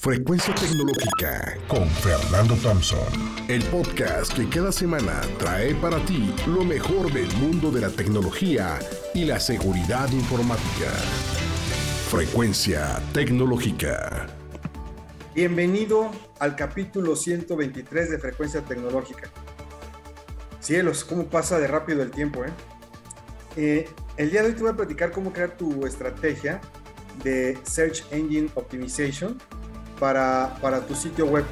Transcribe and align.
Frecuencia 0.00 0.54
Tecnológica 0.54 1.58
con 1.66 1.88
Fernando 1.88 2.54
Thompson. 2.62 3.00
El 3.48 3.64
podcast 3.64 4.32
que 4.32 4.48
cada 4.48 4.70
semana 4.70 5.22
trae 5.40 5.74
para 5.74 5.98
ti 6.06 6.32
lo 6.46 6.62
mejor 6.62 7.12
del 7.12 7.26
mundo 7.38 7.72
de 7.72 7.80
la 7.80 7.90
tecnología 7.90 8.78
y 9.12 9.24
la 9.24 9.40
seguridad 9.40 10.08
informática. 10.12 10.92
Frecuencia 12.08 13.02
Tecnológica. 13.12 14.28
Bienvenido 15.34 16.12
al 16.38 16.54
capítulo 16.54 17.16
123 17.16 18.10
de 18.10 18.18
Frecuencia 18.20 18.60
Tecnológica. 18.60 19.28
Cielos, 20.60 21.02
cómo 21.02 21.26
pasa 21.26 21.58
de 21.58 21.66
rápido 21.66 22.04
el 22.04 22.12
tiempo, 22.12 22.44
¿eh? 22.44 22.50
eh 23.56 23.88
el 24.16 24.30
día 24.30 24.42
de 24.42 24.50
hoy 24.50 24.54
te 24.54 24.62
voy 24.62 24.70
a 24.70 24.76
platicar 24.76 25.10
cómo 25.10 25.32
crear 25.32 25.56
tu 25.56 25.84
estrategia 25.86 26.60
de 27.24 27.58
Search 27.64 28.04
Engine 28.12 28.48
Optimization 28.54 29.36
para, 29.98 30.56
para 30.60 30.86
tu 30.86 30.94
sitio 30.94 31.26
web. 31.26 31.44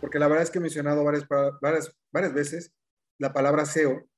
Porque 0.00 0.18
la 0.18 0.28
verdad 0.28 0.44
es 0.44 0.50
que 0.50 0.58
he 0.58 0.62
mencionado 0.62 1.04
varias, 1.04 1.26
varias, 1.60 1.94
varias 2.12 2.34
veces 2.34 2.72
la 3.18 3.32
palabra 3.32 3.66
SEO 3.66 4.08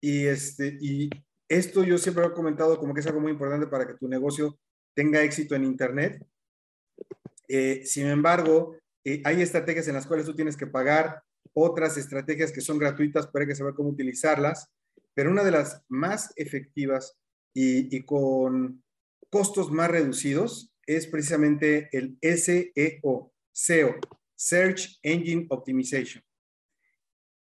y, 0.00 0.26
este, 0.26 0.76
y 0.80 1.08
esto 1.48 1.84
yo 1.84 1.98
siempre 1.98 2.24
he 2.24 2.32
comentado 2.32 2.78
como 2.78 2.94
que 2.94 3.00
es 3.00 3.06
algo 3.06 3.20
muy 3.20 3.32
importante 3.32 3.66
para 3.66 3.86
que 3.86 3.94
tu 3.94 4.08
negocio 4.08 4.58
tenga 4.94 5.22
éxito 5.22 5.54
en 5.54 5.64
Internet. 5.64 6.26
Eh, 7.48 7.82
sin 7.84 8.06
embargo, 8.06 8.76
eh, 9.04 9.22
hay 9.24 9.40
estrategias 9.42 9.86
en 9.88 9.94
las 9.94 10.06
cuales 10.06 10.26
tú 10.26 10.34
tienes 10.34 10.56
que 10.56 10.66
pagar, 10.66 11.22
otras 11.52 11.96
estrategias 11.96 12.52
que 12.52 12.60
son 12.60 12.78
gratuitas, 12.78 13.26
pero 13.28 13.42
hay 13.42 13.48
que 13.48 13.56
saber 13.56 13.74
cómo 13.74 13.90
utilizarlas. 13.90 14.68
Pero 15.14 15.30
una 15.30 15.44
de 15.44 15.50
las 15.50 15.82
más 15.88 16.32
efectivas 16.36 17.16
y 17.52 18.04
con 18.04 18.84
costos 19.28 19.72
más 19.72 19.90
reducidos 19.90 20.69
es 20.96 21.06
precisamente 21.06 21.88
el 21.92 22.18
SEO, 22.20 23.32
SEO, 23.52 23.94
Search 24.34 24.98
Engine 25.02 25.46
Optimization. 25.48 26.24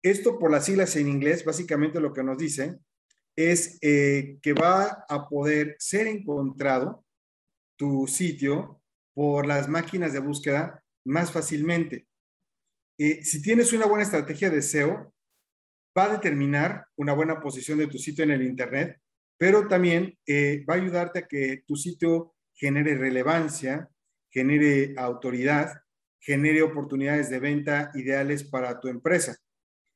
Esto 0.03 0.37
por 0.37 0.51
las 0.51 0.65
siglas 0.65 0.95
en 0.95 1.07
inglés, 1.07 1.43
básicamente 1.43 1.99
lo 1.99 2.13
que 2.13 2.23
nos 2.23 2.37
dice 2.37 2.79
es 3.35 3.79
eh, 3.81 4.37
que 4.43 4.53
va 4.53 5.03
a 5.09 5.27
poder 5.27 5.75
ser 5.79 6.05
encontrado 6.05 7.03
tu 7.75 8.05
sitio 8.05 8.83
por 9.15 9.47
las 9.47 9.67
máquinas 9.67 10.13
de 10.13 10.19
búsqueda 10.19 10.83
más 11.05 11.31
fácilmente. 11.31 12.07
Eh, 12.99 13.23
si 13.23 13.41
tienes 13.41 13.73
una 13.73 13.87
buena 13.87 14.03
estrategia 14.03 14.51
de 14.51 14.61
SEO, 14.61 15.11
va 15.97 16.05
a 16.05 16.13
determinar 16.13 16.85
una 16.97 17.13
buena 17.13 17.39
posición 17.39 17.79
de 17.79 17.87
tu 17.87 17.97
sitio 17.97 18.23
en 18.25 18.31
el 18.31 18.43
Internet, 18.43 19.01
pero 19.39 19.67
también 19.67 20.15
eh, 20.27 20.63
va 20.69 20.75
a 20.75 20.77
ayudarte 20.77 21.19
a 21.19 21.27
que 21.27 21.63
tu 21.65 21.75
sitio 21.75 22.35
genere 22.59 22.95
relevancia, 22.95 23.89
genere 24.29 24.93
autoridad, 24.97 25.81
genere 26.19 26.61
oportunidades 26.61 27.29
de 27.29 27.39
venta 27.39 27.89
ideales 27.95 28.43
para 28.43 28.79
tu 28.81 28.89
empresa. 28.89 29.37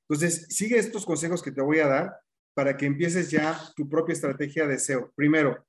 Entonces, 0.08 0.48
sigue 0.50 0.78
estos 0.78 1.06
consejos 1.06 1.44
que 1.44 1.52
te 1.52 1.62
voy 1.62 1.80
a 1.80 1.88
dar 1.88 2.18
para 2.54 2.78
que 2.78 2.86
empieces 2.86 3.30
ya 3.30 3.60
tu 3.76 3.90
propia 3.90 4.14
estrategia 4.14 4.66
de 4.66 4.80
SEO. 4.80 5.12
Primero, 5.14 5.66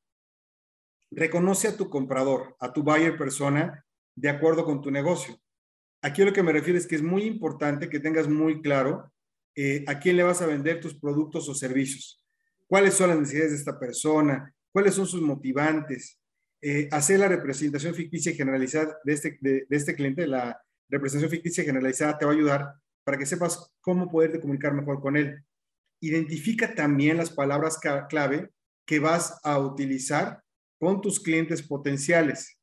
reconoce 1.11 1.69
a 1.69 1.77
tu 1.77 1.91
comprador, 1.91 2.56
a 2.61 2.73
tu 2.73 2.83
buyer 2.84 3.19
persona, 3.19 3.84
de 4.14 4.29
acuerdo 4.29 4.64
con 4.64 4.81
tu 4.81 4.91
negocio. 4.91 5.36
Aquí 6.01 6.23
lo 6.23 6.33
que 6.33 6.42
me 6.42 6.53
refiero 6.53 6.79
es 6.79 6.86
que 6.86 6.95
es 6.95 7.03
muy 7.03 7.25
importante 7.25 7.89
que 7.89 7.98
tengas 7.98 8.29
muy 8.29 8.62
claro 8.62 9.12
eh, 9.56 9.84
a 9.89 9.98
quién 9.98 10.17
le 10.17 10.23
vas 10.23 10.42
a 10.42 10.47
vender 10.47 10.81
tus 10.81 10.95
productos 10.95 11.48
o 11.48 11.55
servicios, 11.55 12.23
cuáles 12.67 12.95
son 12.95 13.08
las 13.08 13.19
necesidades 13.19 13.53
de 13.53 13.58
esta 13.58 13.79
persona, 13.79 14.53
cuáles 14.70 14.95
son 14.95 15.06
sus 15.06 15.23
motivantes, 15.23 16.20
eh, 16.67 16.89
hacer 16.93 17.20
la 17.20 17.29
representación 17.29 17.95
ficticia 17.95 18.33
generalizada 18.33 18.97
de 19.05 19.12
este, 19.12 19.37
de, 19.43 19.67
este 19.69 19.95
cliente, 19.95 20.27
la 20.27 20.59
representación 20.89 21.31
ficticia 21.31 21.62
generalizada 21.62 22.17
te 22.17 22.25
va 22.25 22.33
a 22.33 22.34
ayudar 22.34 22.75
para 23.05 23.19
que 23.19 23.27
sepas 23.27 23.70
cómo 23.83 24.11
poderte 24.11 24.41
comunicar 24.41 24.73
mejor 24.73 25.03
con 25.03 25.19
él. 25.19 25.45
Identifica 26.01 26.75
también 26.75 27.19
las 27.19 27.29
palabras 27.29 27.79
clave 28.08 28.48
que 28.86 28.98
vas 28.98 29.39
a 29.45 29.58
utilizar 29.58 30.42
con 30.80 31.02
tus 31.02 31.20
clientes 31.20 31.63
potenciales. 31.63 32.58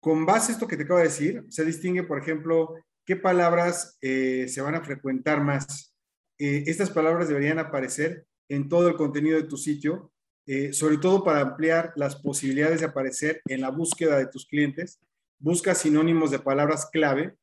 Con 0.00 0.26
base 0.26 0.50
a 0.50 0.54
esto 0.56 0.66
que 0.66 0.76
te 0.76 0.82
acabo 0.82 0.98
de 0.98 1.06
decir, 1.06 1.44
se 1.48 1.64
distingue, 1.64 2.02
por 2.02 2.18
ejemplo, 2.18 2.74
qué 3.06 3.14
palabras 3.14 3.98
eh, 4.00 4.48
se 4.48 4.62
van 4.62 4.74
a 4.74 4.82
frecuentar 4.82 5.40
más. 5.44 5.94
Eh, 6.40 6.64
estas 6.66 6.90
palabras 6.90 7.28
deberían 7.28 7.60
aparecer 7.60 8.26
en 8.48 8.68
todo 8.68 8.88
el 8.88 8.96
contenido 8.96 9.40
de 9.40 9.46
tu 9.46 9.56
sitio 9.56 10.10
eh, 10.52 10.72
sobre 10.72 10.98
todo 10.98 11.22
para 11.22 11.42
ampliar 11.42 11.92
las 11.94 12.16
posibilidades 12.16 12.80
de 12.80 12.86
aparecer 12.86 13.40
en 13.46 13.60
la 13.60 13.70
búsqueda 13.70 14.18
de 14.18 14.26
tus 14.26 14.46
clientes. 14.46 14.98
Busca 15.38 15.76
sinónimos 15.76 16.32
de 16.32 16.40
palabras 16.40 16.88
clave 16.90 17.36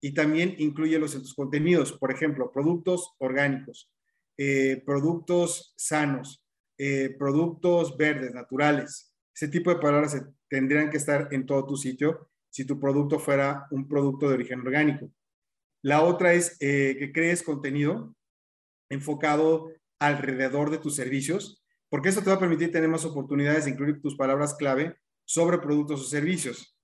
y 0.00 0.14
también 0.14 0.54
incluyelos 0.58 1.16
en 1.16 1.22
tus 1.22 1.34
contenidos. 1.34 1.90
Por 1.90 2.12
ejemplo, 2.12 2.52
productos 2.52 3.16
orgánicos, 3.18 3.90
eh, 4.38 4.80
productos 4.86 5.74
sanos, 5.76 6.44
eh, 6.78 7.12
productos 7.18 7.96
verdes, 7.96 8.32
naturales. 8.32 9.12
Ese 9.34 9.48
tipo 9.48 9.70
de 9.70 9.80
palabras 9.80 10.24
tendrían 10.48 10.88
que 10.88 10.98
estar 10.98 11.30
en 11.32 11.46
todo 11.46 11.66
tu 11.66 11.76
sitio 11.76 12.28
si 12.48 12.64
tu 12.64 12.78
producto 12.78 13.18
fuera 13.18 13.66
un 13.72 13.88
producto 13.88 14.28
de 14.28 14.34
origen 14.34 14.60
orgánico. 14.60 15.10
La 15.82 16.02
otra 16.04 16.32
es 16.32 16.56
que 16.60 17.10
crees 17.12 17.42
contenido 17.42 18.14
enfocado 18.88 19.72
alrededor 19.98 20.70
de 20.70 20.78
tus 20.78 20.94
servicios 20.94 21.61
porque 21.92 22.08
eso 22.08 22.22
te 22.22 22.30
va 22.30 22.36
a 22.36 22.40
permitir 22.40 22.72
tener 22.72 22.88
más 22.88 23.04
oportunidades 23.04 23.66
de 23.66 23.72
incluir 23.72 24.00
tus 24.00 24.16
palabras 24.16 24.54
clave 24.54 24.96
sobre 25.26 25.58
productos 25.58 26.00
o 26.00 26.04
servicios. 26.04 26.74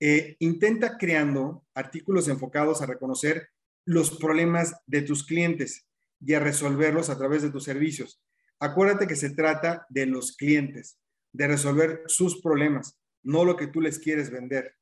Eh, 0.00 0.36
intenta 0.38 0.96
creando 0.96 1.66
artículos 1.74 2.28
enfocados 2.28 2.80
a 2.80 2.86
reconocer 2.86 3.50
los 3.84 4.16
problemas 4.16 4.74
de 4.86 5.02
tus 5.02 5.26
clientes 5.26 5.86
y 6.18 6.32
a 6.32 6.40
resolverlos 6.40 7.10
a 7.10 7.18
través 7.18 7.42
de 7.42 7.50
tus 7.50 7.64
servicios. 7.64 8.22
Acuérdate 8.58 9.06
que 9.06 9.16
se 9.16 9.34
trata 9.34 9.84
de 9.90 10.06
los 10.06 10.34
clientes, 10.34 10.98
de 11.34 11.46
resolver 11.46 12.00
sus 12.06 12.40
problemas, 12.40 12.98
no 13.22 13.44
lo 13.44 13.56
que 13.56 13.66
tú 13.66 13.82
les 13.82 13.98
quieres 13.98 14.30
vender. 14.30 14.76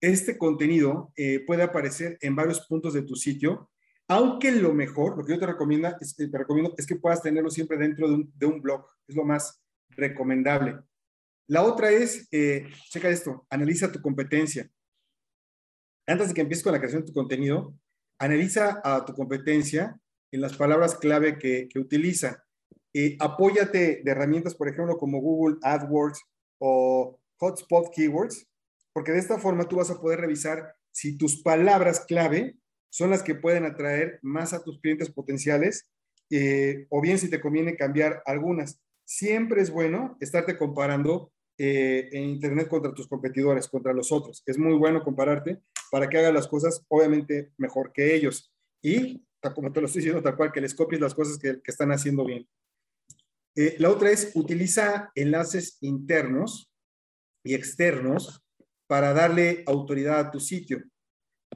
Este 0.00 0.38
contenido 0.38 1.12
eh, 1.16 1.40
puede 1.44 1.64
aparecer 1.64 2.18
en 2.20 2.36
varios 2.36 2.64
puntos 2.68 2.94
de 2.94 3.02
tu 3.02 3.16
sitio 3.16 3.68
aunque 4.10 4.50
lo 4.50 4.74
mejor, 4.74 5.16
lo 5.16 5.24
que 5.24 5.30
yo 5.30 5.34
es, 6.00 6.16
te 6.16 6.36
recomiendo 6.36 6.74
es 6.76 6.84
que 6.84 6.96
puedas 6.96 7.22
tenerlo 7.22 7.48
siempre 7.48 7.78
dentro 7.78 8.08
de 8.08 8.46
un, 8.46 8.60
blog. 8.60 8.84
Es 9.06 9.14
lo 9.14 9.24
más 9.24 9.62
recomendable. 9.90 10.80
La 11.46 11.62
otra 11.62 11.92
es, 11.92 12.26
eh, 12.32 12.66
checa 12.88 13.08
esto, 13.08 13.46
analiza 13.48 13.92
tu 13.92 14.02
competencia. 14.02 14.68
Antes 16.08 16.26
de 16.26 16.34
que 16.34 16.40
empieces 16.40 16.64
con 16.64 16.72
la 16.72 16.80
creación 16.80 17.02
de 17.02 17.06
tu 17.06 17.12
contenido, 17.12 17.72
analiza 18.18 18.80
a 18.82 19.04
tu 19.04 19.14
competencia 19.14 19.96
en 20.32 20.40
las 20.40 20.56
palabras 20.56 20.96
clave 20.96 21.38
que, 21.38 21.68
utiliza. 21.76 22.44
Eh, 22.92 23.16
apóyate 23.20 24.02
de 24.02 24.10
herramientas, 24.10 24.56
por 24.56 24.68
ejemplo, 24.68 24.98
como 24.98 25.20
Google 25.20 25.58
AdWords 25.62 26.20
o 26.58 27.20
Hotspot 27.36 27.94
Keywords, 27.94 28.48
porque 28.92 29.12
de 29.12 29.20
esta 29.20 29.38
forma 29.38 29.68
tú 29.68 29.76
vas 29.76 29.90
a 29.92 30.00
poder 30.00 30.18
revisar 30.18 30.74
si 30.90 31.16
tus 31.16 31.40
palabras 31.42 32.04
clave 32.06 32.59
son 32.90 33.10
las 33.10 33.22
que 33.22 33.34
pueden 33.34 33.64
atraer 33.64 34.18
más 34.22 34.52
a 34.52 34.62
tus 34.62 34.80
clientes 34.80 35.10
potenciales 35.10 35.88
eh, 36.30 36.86
o 36.90 37.00
bien 37.00 37.18
si 37.18 37.28
te 37.28 37.40
conviene 37.40 37.76
cambiar 37.76 38.22
algunas. 38.26 38.80
Siempre 39.04 39.62
es 39.62 39.70
bueno 39.70 40.16
estarte 40.20 40.56
comparando 40.56 41.32
eh, 41.58 42.08
en 42.12 42.24
Internet 42.24 42.68
contra 42.68 42.94
tus 42.94 43.08
competidores, 43.08 43.68
contra 43.68 43.92
los 43.92 44.12
otros. 44.12 44.42
Es 44.46 44.58
muy 44.58 44.74
bueno 44.74 45.02
compararte 45.02 45.60
para 45.90 46.08
que 46.08 46.18
hagas 46.18 46.32
las 46.32 46.48
cosas 46.48 46.84
obviamente 46.88 47.52
mejor 47.58 47.92
que 47.92 48.14
ellos. 48.14 48.52
Y, 48.82 49.26
como 49.54 49.72
te 49.72 49.80
lo 49.80 49.86
estoy 49.86 50.00
diciendo 50.00 50.22
tal 50.22 50.36
cual, 50.36 50.52
que 50.52 50.60
les 50.60 50.74
copies 50.74 51.00
las 51.00 51.14
cosas 51.14 51.38
que, 51.38 51.60
están 51.64 51.92
haciendo 51.92 52.24
bien. 52.24 52.48
Eh, 53.56 53.76
la 53.78 53.90
otra 53.90 54.10
es 54.10 54.30
utiliza 54.34 55.10
enlaces 55.14 55.78
internos 55.80 56.70
y 57.44 57.54
externos 57.54 58.42
para 58.86 59.12
darle 59.12 59.64
autoridad 59.66 60.18
a 60.20 60.30
tu 60.30 60.40
sitio. 60.40 60.82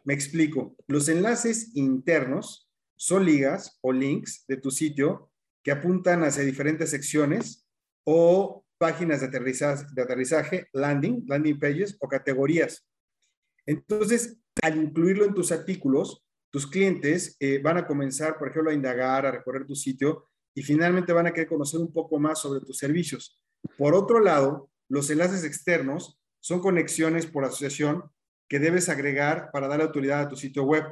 Me 0.03 0.15
explico. 0.15 0.77
Los 0.87 1.09
enlaces 1.09 1.71
internos 1.75 2.71
son 2.97 3.25
ligas 3.25 3.79
o 3.81 3.93
links 3.93 4.45
de 4.49 4.57
tu 4.57 4.71
sitio 4.71 5.31
que 5.63 5.73
apuntan 5.73 6.25
hacia 6.25 6.43
diferentes 6.43 6.91
secciones 6.91 7.67
o 8.05 8.65
páginas 8.79 9.21
de 9.21 10.03
aterrizaje, 10.03 10.69
landing, 10.73 11.25
landing 11.27 11.59
pages 11.59 11.97
o 12.01 12.09
categorías. 12.09 12.87
Entonces, 13.67 14.39
al 14.63 14.77
incluirlo 14.77 15.25
en 15.25 15.35
tus 15.35 15.53
artículos, 15.53 16.25
tus 16.51 16.67
clientes 16.67 17.37
eh, 17.41 17.61
van 17.63 17.79
a 17.79 17.87
comenzar, 17.87 18.39
por 18.39 18.49
ejemplo, 18.49 18.71
a 18.71 18.75
indagar, 18.75 19.27
a 19.27 19.33
recorrer 19.33 19.67
tu 19.67 19.75
sitio 19.75 20.29
y 20.55 20.63
finalmente 20.63 21.13
van 21.13 21.27
a 21.27 21.33
querer 21.33 21.49
conocer 21.49 21.81
un 21.81 21.93
poco 21.93 22.19
más 22.19 22.41
sobre 22.41 22.61
tus 22.61 22.79
servicios. 22.79 23.41
Por 23.77 23.95
otro 23.95 24.21
lado, 24.21 24.71
los 24.89 25.11
enlaces 25.11 25.45
externos 25.45 26.21
son 26.41 26.61
conexiones 26.61 27.27
por 27.27 27.45
asociación 27.45 28.05
que 28.49 28.59
debes 28.59 28.89
agregar 28.89 29.51
para 29.53 29.69
dar 29.69 29.81
autoridad 29.81 30.21
a 30.21 30.29
tu 30.29 30.37
sitio 30.37 30.65
web. 30.65 30.85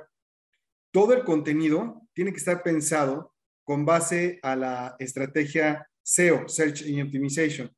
Todo 0.90 1.14
el 1.14 1.24
contenido 1.24 2.02
tiene 2.12 2.32
que 2.32 2.38
estar 2.38 2.62
pensado 2.62 3.34
con 3.64 3.84
base 3.84 4.38
a 4.42 4.56
la 4.56 4.96
estrategia 4.98 5.88
SEO, 6.02 6.48
Search 6.48 6.82
Engine 6.82 7.04
Optimization. 7.04 7.70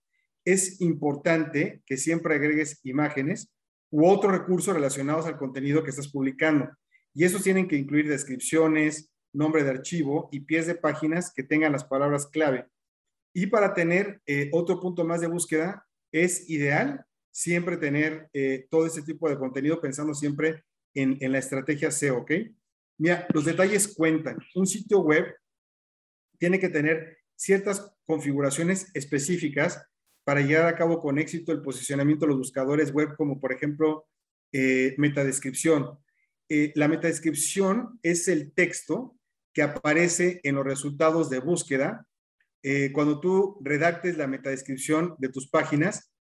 es 0.47 0.81
importante 0.83 1.83
que 1.87 1.97
siempre 1.97 2.35
agregues 2.35 2.81
imágenes 2.85 3.51
u 3.91 4.07
otros 4.07 4.33
recursos 4.33 4.75
relacionados 4.75 5.27
al 5.27 5.39
contenido 5.39 5.83
que 5.83 5.91
estás 5.91 6.09
publicando. 6.09 6.69
Y 7.15 7.25
esos 7.25 7.43
tienen 7.43 7.69
que 7.69 7.77
incluir 7.77 8.09
descripciones, 8.09 9.11
nombre 9.33 9.65
de 9.65 9.71
archivo 9.71 10.29
y 10.33 10.41
pies 10.41 10.67
de 10.67 10.75
páginas 10.75 11.33
que 11.33 11.45
tengan 11.45 11.73
las 11.73 11.85
palabras 11.85 12.27
clave. 12.27 12.67
Y 13.33 13.47
para 13.47 13.73
tener 13.73 14.21
eh, 14.27 14.51
otro 14.53 14.81
punto 14.81 15.05
más 15.05 15.21
de 15.21 15.29
búsqueda, 15.29 15.87
es 16.13 16.49
ideal 16.49 17.07
siempre 17.35 17.77
tener 17.77 18.29
eh, 18.33 18.67
todo 18.71 18.87
este 18.87 19.03
tipo 19.03 19.29
de 19.29 19.37
contenido 19.37 19.81
pensando 19.81 20.15
siempre 20.15 20.63
en, 20.95 21.19
en 21.21 21.33
la 21.33 21.39
estrategia 21.39 21.91
SEO, 21.91 22.19
¿ok? 22.19 22.31
Mira, 22.99 23.27
los 23.35 23.45
detalles 23.45 23.93
cuentan. 23.97 24.39
Un 24.55 24.67
sitio 24.67 25.01
web 25.01 25.35
tiene 26.39 26.61
que 26.61 26.69
tener 26.69 27.19
ciertas 27.35 27.93
configuraciones 28.07 28.89
específicas 28.95 29.85
para 30.25 30.43
llevar 30.43 30.67
a 30.67 30.77
cabo 30.77 31.01
con 31.01 31.19
éxito 31.19 31.51
el 31.51 31.61
posicionamiento 31.61 32.25
de 32.25 32.31
los 32.31 32.39
buscadores 32.39 32.93
web, 32.93 33.17
como 33.17 33.41
por 33.41 33.53
ejemplo 33.53 34.07
eh, 34.53 34.95
metadescripción. 34.97 35.99
Eh, 36.49 36.73
la 36.77 36.87
metadescripción 36.87 37.99
es 38.03 38.29
el 38.29 38.53
texto 38.53 39.17
que 39.53 39.63
aparece 39.63 40.41
en 40.45 40.55
los 40.55 40.65
resultados 40.65 41.31
de 41.31 41.41
búsqueda. 41.41 42.07
Eh, 42.63 42.93
cuando 42.93 43.21
tú 43.21 43.59
redactes 43.63 44.17
la 44.17 44.27
metadescripción 44.27 45.17
de 45.19 45.29
tus 45.29 45.49
páginas, 45.49 46.14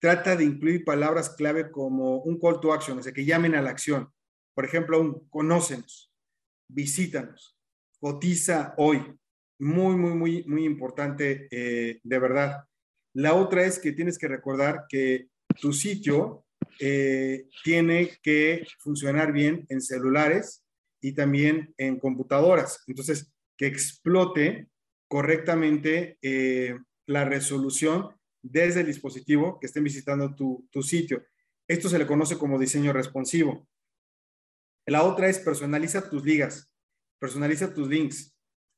trata 0.00 0.36
de 0.36 0.44
incluir 0.44 0.84
palabras 0.84 1.30
clave 1.30 1.70
como 1.70 2.18
un 2.18 2.38
call 2.38 2.60
to 2.60 2.72
action, 2.72 2.98
o 2.98 3.02
sea, 3.02 3.12
que 3.12 3.24
llamen 3.24 3.54
a 3.54 3.62
la 3.62 3.70
acción. 3.70 4.08
Por 4.54 4.64
ejemplo, 4.64 5.00
un 5.00 5.28
conócenos, 5.28 6.12
visítanos, 6.68 7.56
cotiza 8.00 8.74
hoy. 8.76 9.14
Muy, 9.60 9.96
muy, 9.96 10.14
muy, 10.14 10.44
muy 10.44 10.64
importante, 10.64 11.48
de 11.50 12.18
verdad. 12.18 12.64
La 13.14 13.34
otra 13.34 13.64
es 13.64 13.80
que 13.80 13.90
tienes 13.90 14.16
que 14.18 14.28
recordar 14.28 14.84
que 14.88 15.28
tu 15.60 15.72
sitio 15.72 16.44
eh, 16.80 17.46
tiene 17.64 18.18
que 18.22 18.64
funcionar 18.78 19.32
bien 19.32 19.66
en 19.68 19.80
celulares 19.80 20.64
y 21.00 21.12
también 21.12 21.74
en 21.76 21.98
computadoras. 21.98 22.82
Entonces, 22.86 23.32
que 23.56 23.66
explote 23.66 24.68
correctamente 25.08 26.18
eh, 26.22 26.78
la 27.06 27.24
resolución 27.24 28.08
desde 28.50 28.80
el 28.80 28.86
dispositivo 28.86 29.58
que 29.60 29.66
estén 29.66 29.84
visitando 29.84 30.34
tu, 30.34 30.82
sitio. 30.82 31.24
Esto 31.66 31.88
se 31.88 31.98
le 31.98 32.06
conoce 32.06 32.38
como 32.38 32.58
diseño 32.58 32.92
responsivo. 32.92 33.68
La 34.86 35.02
otra 35.02 35.28
es 35.28 35.38
personaliza 35.38 36.08
tus 36.08 36.24
ligas, 36.24 36.70
personaliza 37.18 37.74
tus 37.74 37.88
links. 37.88 38.34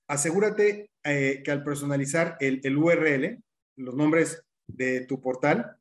Asegúrate 0.09 0.91
eh, 1.05 1.43
que 1.45 1.51
al 1.51 1.63
personalizar 1.63 2.37
el, 2.41 2.61
el 2.65 2.77
URL, 2.77 3.43
los 3.77 3.95
nombres 3.95 4.43
de 4.67 5.07
tu 5.07 5.21
portal, 5.21 5.77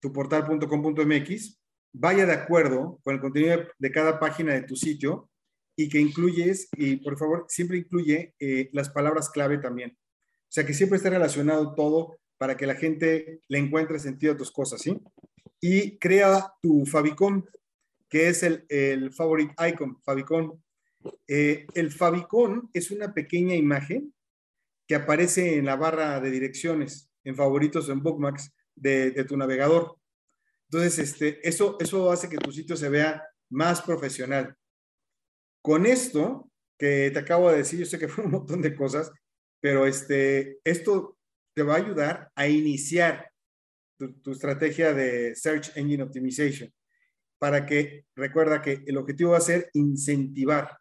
tuportal.com.mx, 0.00 1.60
vaya 1.92 2.26
de 2.26 2.32
acuerdo 2.32 2.98
con 3.02 3.14
el 3.14 3.20
contenido 3.20 3.62
de 3.78 3.92
cada 3.92 4.18
página 4.18 4.54
de 4.54 4.62
tu 4.62 4.74
sitio 4.74 5.30
y 5.76 5.88
que 5.88 6.00
incluyes, 6.00 6.68
y 6.76 6.96
por 6.96 7.18
favor, 7.18 7.46
siempre 7.48 7.78
incluye 7.78 8.34
eh, 8.38 8.70
las 8.72 8.90
palabras 8.90 9.28
clave 9.30 9.58
también. 9.58 9.90
O 9.90 10.52
sea, 10.54 10.64
que 10.64 10.74
siempre 10.74 10.96
esté 10.96 11.10
relacionado 11.10 11.74
todo 11.74 12.16
para 12.38 12.56
que 12.56 12.66
la 12.66 12.74
gente 12.74 13.40
le 13.48 13.58
encuentre 13.58 13.98
sentido 13.98 14.32
a 14.32 14.36
tus 14.36 14.50
cosas, 14.50 14.80
¿sí? 14.80 15.00
Y 15.60 15.98
crea 15.98 16.52
tu 16.60 16.84
favicon, 16.86 17.48
que 18.08 18.28
es 18.28 18.42
el, 18.42 18.66
el 18.68 19.12
favorite 19.12 19.54
icon, 19.68 20.00
favicon. 20.02 20.62
Eh, 21.26 21.66
el 21.74 21.92
favicon 21.92 22.70
es 22.72 22.90
una 22.90 23.12
pequeña 23.12 23.54
imagen 23.54 24.14
que 24.86 24.94
aparece 24.94 25.56
en 25.56 25.66
la 25.66 25.76
barra 25.76 26.20
de 26.20 26.30
direcciones 26.30 27.10
en 27.24 27.34
favoritos 27.34 27.88
en 27.88 28.02
bookmarks 28.02 28.52
de, 28.74 29.24
tu 29.24 29.36
navegador. 29.36 29.96
Entonces, 30.68 30.98
este, 30.98 31.46
eso, 31.46 31.76
eso 31.80 32.10
hace 32.10 32.28
que 32.28 32.36
tu 32.36 32.52
sitio 32.52 32.76
se 32.76 32.88
vea 32.88 33.22
más 33.50 33.82
profesional. 33.82 34.56
Con 35.62 35.86
esto 35.86 36.50
que 36.78 37.10
te 37.10 37.18
acabo 37.18 37.50
de 37.50 37.58
decir, 37.58 37.80
yo 37.80 37.86
sé 37.86 37.98
que 37.98 38.08
fue 38.08 38.24
un 38.24 38.32
montón 38.32 38.60
de 38.60 38.74
cosas, 38.74 39.10
pero 39.60 39.86
este, 39.86 40.58
esto 40.64 41.13
te 41.54 41.62
va 41.62 41.74
a 41.74 41.78
ayudar 41.78 42.30
a 42.34 42.48
iniciar 42.48 43.30
tu, 43.96 44.32
estrategia 44.32 44.92
de 44.92 45.34
Search 45.36 45.76
Engine 45.76 46.02
Optimization 46.02 46.72
para 47.38 47.64
que 47.64 48.06
recuerda 48.16 48.60
que 48.60 48.82
el 48.86 48.96
objetivo 48.96 49.32
va 49.32 49.38
a 49.38 49.42
ser 49.42 49.70
incentivar 49.74 50.78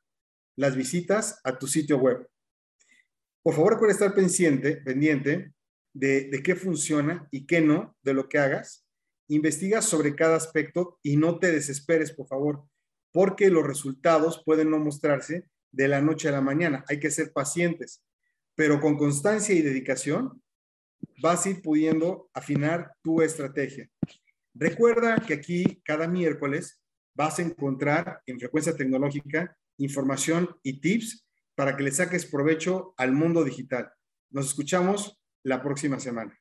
las 0.55 0.75
visitas 0.75 1.39
a 1.43 1.57
tu 1.57 1.67
sitio 1.67 1.97
web. 1.97 2.27
Por 3.43 3.55
favor, 3.55 3.73
recuerda 3.73 3.93
estar 3.93 4.15
pendiente, 4.15 4.77
pendiente 4.77 5.53
de, 5.93 6.41
qué 6.43 6.55
funciona 6.55 7.27
y 7.31 7.45
qué 7.45 7.61
no 7.61 7.95
de 8.01 8.13
lo 8.13 8.29
que 8.29 8.39
hagas. 8.39 8.87
Investiga 9.27 9.81
sobre 9.81 10.15
cada 10.15 10.35
aspecto 10.35 10.99
y 11.03 11.17
no 11.17 11.39
te 11.39 11.51
desesperes, 11.51 12.11
por 12.11 12.27
favor, 12.27 12.63
porque 13.11 13.49
los 13.49 13.65
resultados 13.65 14.41
pueden 14.45 14.69
no 14.69 14.79
mostrarse 14.79 15.45
de 15.71 15.87
la 15.87 16.01
noche 16.01 16.29
a 16.29 16.31
la 16.31 16.41
mañana. 16.41 16.85
Hay 16.87 16.99
que 16.99 17.11
ser 17.11 17.33
pacientes, 17.33 18.03
pero 18.55 18.79
con 18.79 18.97
constancia 18.97 19.55
y 19.55 19.61
dedicación 19.61 20.41
vas 21.21 21.45
a 21.45 21.49
ir 21.49 21.61
pudiendo 21.61 22.29
afinar 22.33 22.93
tu 23.01 23.21
estrategia. 23.21 23.89
Recuerda 24.53 25.15
que 25.15 25.33
aquí 25.33 25.81
cada 25.83 26.07
miércoles 26.07 26.81
vas 27.15 27.39
a 27.39 27.41
encontrar 27.41 28.21
en 28.25 28.39
frecuencia 28.39 28.75
tecnológica 28.75 29.55
información 29.77 30.55
y 30.63 30.79
tips 30.79 31.25
para 31.55 31.75
que 31.75 31.83
le 31.83 31.91
saques 31.91 32.25
provecho 32.25 32.93
al 32.97 33.11
mundo 33.13 33.43
digital. 33.43 33.91
Nos 34.29 34.47
escuchamos 34.47 35.19
la 35.43 35.61
próxima 35.61 35.99
semana. 35.99 36.37